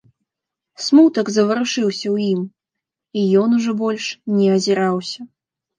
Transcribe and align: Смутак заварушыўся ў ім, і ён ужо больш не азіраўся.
Смутак 0.85 1.25
заварушыўся 1.35 2.07
ў 2.15 2.31
ім, 2.33 2.41
і 3.21 3.29
ён 3.45 3.49
ужо 3.61 3.71
больш 3.87 4.05
не 4.41 4.47
азіраўся. 4.61 5.21